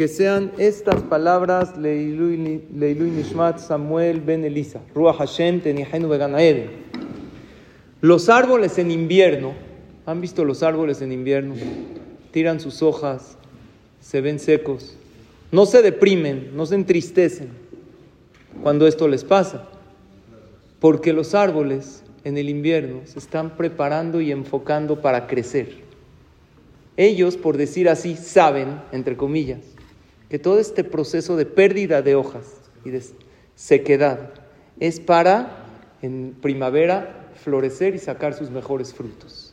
que 0.00 0.08
sean 0.08 0.50
estas 0.56 1.02
palabras 1.02 1.76
Leilui 1.76 2.38
Nishmat 2.38 3.58
Samuel 3.58 4.22
Ben 4.22 4.42
Elisa, 4.46 4.80
Ruach 4.94 5.18
Hashem 5.18 5.60
Tenihenu 5.60 6.08
Began 6.08 6.34
Los 8.00 8.30
árboles 8.30 8.78
en 8.78 8.90
invierno, 8.90 9.52
¿han 10.06 10.22
visto 10.22 10.46
los 10.46 10.62
árboles 10.62 11.02
en 11.02 11.12
invierno? 11.12 11.54
Tiran 12.30 12.60
sus 12.60 12.80
hojas, 12.80 13.36
se 14.00 14.22
ven 14.22 14.38
secos, 14.38 14.96
no 15.52 15.66
se 15.66 15.82
deprimen, 15.82 16.52
no 16.54 16.64
se 16.64 16.76
entristecen 16.76 17.50
cuando 18.62 18.86
esto 18.86 19.06
les 19.06 19.22
pasa, 19.22 19.68
porque 20.78 21.12
los 21.12 21.34
árboles 21.34 22.04
en 22.24 22.38
el 22.38 22.48
invierno 22.48 23.00
se 23.04 23.18
están 23.18 23.54
preparando 23.54 24.22
y 24.22 24.32
enfocando 24.32 25.02
para 25.02 25.26
crecer. 25.26 25.74
Ellos, 26.96 27.36
por 27.36 27.58
decir 27.58 27.86
así, 27.90 28.16
saben, 28.16 28.80
entre 28.92 29.18
comillas, 29.18 29.58
que 30.30 30.38
todo 30.38 30.60
este 30.60 30.84
proceso 30.84 31.36
de 31.36 31.44
pérdida 31.44 32.02
de 32.02 32.14
hojas 32.14 32.44
y 32.84 32.90
de 32.90 33.02
sequedad 33.56 34.30
es 34.78 35.00
para 35.00 35.66
en 36.02 36.36
primavera 36.40 37.28
florecer 37.34 37.96
y 37.96 37.98
sacar 37.98 38.32
sus 38.34 38.48
mejores 38.50 38.94
frutos. 38.94 39.52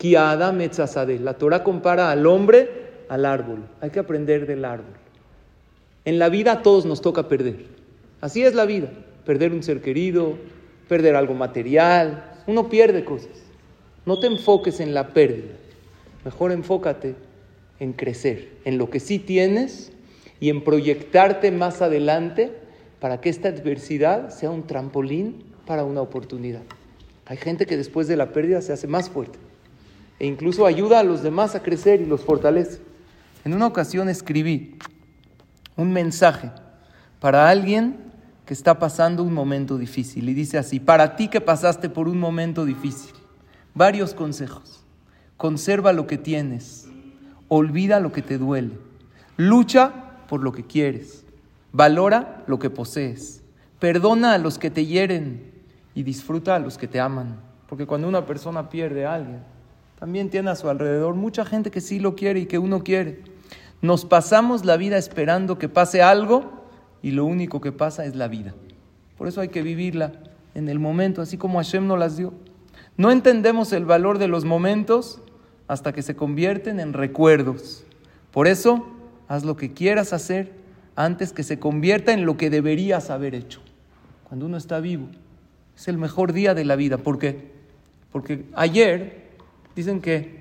La 0.00 1.34
Torah 1.38 1.64
compara 1.64 2.10
al 2.10 2.26
hombre 2.26 2.88
al 3.08 3.24
árbol. 3.24 3.64
Hay 3.80 3.90
que 3.90 4.00
aprender 4.00 4.46
del 4.46 4.64
árbol. 4.64 4.94
En 6.04 6.18
la 6.18 6.28
vida 6.28 6.52
a 6.52 6.62
todos 6.62 6.84
nos 6.84 7.00
toca 7.00 7.28
perder. 7.28 7.66
Así 8.20 8.42
es 8.42 8.54
la 8.54 8.64
vida. 8.64 8.90
Perder 9.24 9.52
un 9.52 9.62
ser 9.62 9.80
querido, 9.80 10.36
perder 10.88 11.16
algo 11.16 11.34
material. 11.34 12.32
Uno 12.46 12.68
pierde 12.68 13.04
cosas. 13.04 13.42
No 14.04 14.18
te 14.18 14.26
enfoques 14.26 14.80
en 14.80 14.94
la 14.94 15.08
pérdida. 15.08 15.54
Mejor 16.24 16.50
enfócate 16.50 17.14
en 17.78 17.92
crecer, 17.92 18.48
en 18.64 18.78
lo 18.78 18.90
que 18.90 19.00
sí 19.00 19.18
tienes 19.18 19.92
y 20.40 20.50
en 20.50 20.62
proyectarte 20.62 21.50
más 21.50 21.82
adelante 21.82 22.52
para 23.00 23.20
que 23.20 23.28
esta 23.28 23.48
adversidad 23.48 24.30
sea 24.30 24.50
un 24.50 24.66
trampolín 24.66 25.44
para 25.66 25.84
una 25.84 26.00
oportunidad. 26.00 26.62
Hay 27.26 27.36
gente 27.36 27.66
que 27.66 27.76
después 27.76 28.08
de 28.08 28.16
la 28.16 28.32
pérdida 28.32 28.62
se 28.62 28.72
hace 28.72 28.86
más 28.86 29.10
fuerte 29.10 29.38
e 30.18 30.26
incluso 30.26 30.66
ayuda 30.66 31.00
a 31.00 31.04
los 31.04 31.22
demás 31.22 31.54
a 31.54 31.62
crecer 31.62 32.00
y 32.00 32.06
los 32.06 32.22
fortalece. 32.22 32.80
En 33.44 33.54
una 33.54 33.66
ocasión 33.66 34.08
escribí 34.08 34.76
un 35.76 35.92
mensaje 35.92 36.50
para 37.20 37.48
alguien 37.48 37.96
que 38.46 38.54
está 38.54 38.78
pasando 38.78 39.22
un 39.22 39.32
momento 39.32 39.78
difícil 39.78 40.28
y 40.28 40.34
dice 40.34 40.58
así, 40.58 40.80
para 40.80 41.16
ti 41.16 41.28
que 41.28 41.40
pasaste 41.40 41.88
por 41.88 42.08
un 42.08 42.18
momento 42.18 42.64
difícil, 42.64 43.12
varios 43.74 44.14
consejos. 44.14 44.82
Conserva 45.36 45.92
lo 45.92 46.06
que 46.06 46.18
tienes, 46.18 46.88
olvida 47.46 48.00
lo 48.00 48.10
que 48.10 48.22
te 48.22 48.38
duele, 48.38 48.78
lucha 49.36 50.07
por 50.28 50.42
lo 50.42 50.52
que 50.52 50.64
quieres. 50.64 51.24
Valora 51.72 52.44
lo 52.46 52.58
que 52.58 52.70
posees. 52.70 53.42
Perdona 53.78 54.34
a 54.34 54.38
los 54.38 54.58
que 54.58 54.70
te 54.70 54.86
hieren 54.86 55.52
y 55.94 56.02
disfruta 56.02 56.54
a 56.54 56.58
los 56.58 56.78
que 56.78 56.88
te 56.88 57.00
aman. 57.00 57.40
Porque 57.68 57.86
cuando 57.86 58.08
una 58.08 58.26
persona 58.26 58.68
pierde 58.68 59.06
a 59.06 59.14
alguien, 59.14 59.40
también 59.98 60.30
tiene 60.30 60.50
a 60.50 60.56
su 60.56 60.68
alrededor 60.68 61.14
mucha 61.14 61.44
gente 61.44 61.70
que 61.70 61.80
sí 61.80 61.98
lo 61.98 62.14
quiere 62.14 62.40
y 62.40 62.46
que 62.46 62.58
uno 62.58 62.84
quiere. 62.84 63.22
Nos 63.82 64.04
pasamos 64.04 64.64
la 64.64 64.76
vida 64.76 64.96
esperando 64.96 65.58
que 65.58 65.68
pase 65.68 66.02
algo 66.02 66.64
y 67.02 67.10
lo 67.12 67.24
único 67.24 67.60
que 67.60 67.72
pasa 67.72 68.04
es 68.04 68.16
la 68.16 68.28
vida. 68.28 68.54
Por 69.16 69.28
eso 69.28 69.40
hay 69.40 69.48
que 69.48 69.62
vivirla 69.62 70.12
en 70.54 70.68
el 70.68 70.78
momento, 70.78 71.22
así 71.22 71.36
como 71.36 71.58
Hashem 71.58 71.86
nos 71.86 71.98
las 71.98 72.16
dio. 72.16 72.32
No 72.96 73.10
entendemos 73.10 73.72
el 73.72 73.84
valor 73.84 74.18
de 74.18 74.28
los 74.28 74.44
momentos 74.44 75.20
hasta 75.68 75.92
que 75.92 76.02
se 76.02 76.16
convierten 76.16 76.80
en 76.80 76.92
recuerdos. 76.92 77.84
Por 78.32 78.48
eso 78.48 78.86
haz 79.28 79.44
lo 79.44 79.56
que 79.56 79.72
quieras 79.72 80.12
hacer 80.12 80.52
antes 80.96 81.32
que 81.32 81.44
se 81.44 81.58
convierta 81.58 82.12
en 82.12 82.26
lo 82.26 82.36
que 82.36 82.50
deberías 82.50 83.10
haber 83.10 83.34
hecho. 83.34 83.60
Cuando 84.24 84.46
uno 84.46 84.56
está 84.56 84.80
vivo, 84.80 85.06
es 85.76 85.86
el 85.86 85.96
mejor 85.96 86.32
día 86.32 86.54
de 86.54 86.64
la 86.64 86.74
vida. 86.74 86.98
¿Por 86.98 87.18
qué? 87.18 87.52
Porque 88.10 88.46
ayer 88.54 89.28
dicen 89.76 90.00
que 90.00 90.38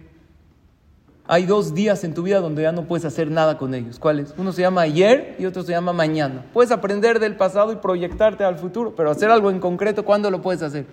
hay 1.28 1.46
dos 1.46 1.74
días 1.74 2.04
en 2.04 2.14
tu 2.14 2.24
vida 2.24 2.40
donde 2.40 2.64
ya 2.64 2.72
no 2.72 2.86
puedes 2.86 3.06
hacer 3.06 3.30
nada 3.30 3.58
con 3.58 3.74
ellos. 3.74 4.00
¿Cuáles? 4.00 4.34
Uno 4.38 4.54
se 4.54 4.62
llama 4.62 4.82
ayer 4.82 5.36
y 5.38 5.46
otro 5.46 5.62
se 5.62 5.74
llama 5.74 5.92
mañana. 5.92 6.46
Puedes 6.54 6.72
aprender 6.72 7.20
del 7.20 7.36
pasado 7.36 7.74
y 7.74 7.76
proyectarte 7.76 8.46
al 8.46 8.58
futuro, 8.58 8.96
pero 8.96 9.12
hacer 9.12 9.30
algo 9.30 9.52
en 9.52 9.60
concreto, 9.60 10.06
¿cuándo 10.06 10.32
lo 10.32 10.42
puedes 10.42 10.62
hacer? 10.62 10.86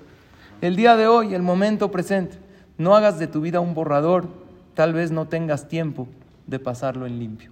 El 0.60 0.76
día 0.76 0.96
de 0.96 1.06
hoy, 1.06 1.34
el 1.34 1.42
momento 1.42 1.90
presente. 1.90 2.38
No 2.76 2.96
hagas 2.96 3.20
de 3.20 3.28
tu 3.28 3.40
vida 3.40 3.60
un 3.60 3.74
borrador, 3.74 4.26
tal 4.74 4.92
vez 4.92 5.12
no 5.12 5.28
tengas 5.28 5.68
tiempo 5.68 6.08
de 6.48 6.58
pasarlo 6.58 7.06
en 7.06 7.20
limpio. 7.20 7.50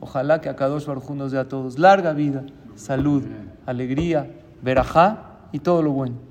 Ojalá 0.00 0.40
que 0.40 0.48
a 0.48 0.56
Kadosh 0.56 0.86
Baruj 0.86 1.10
nos 1.10 1.32
dé 1.32 1.38
a 1.38 1.48
todos 1.48 1.78
larga 1.78 2.12
vida, 2.12 2.44
salud, 2.74 3.22
alegría, 3.66 4.30
verajá 4.62 5.48
y 5.52 5.58
todo 5.58 5.82
lo 5.82 5.92
bueno. 5.92 6.29